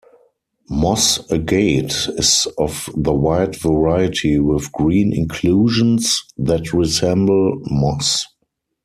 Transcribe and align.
Moss 0.71 1.31
agate 1.31 2.07
is 2.17 2.47
of 2.57 2.89
the 2.97 3.13
white 3.13 3.55
variety 3.57 4.39
with 4.39 4.71
green 4.71 5.13
inclusions 5.13 6.23
that 6.39 6.73
resemble 6.73 7.61
moss. 7.65 8.25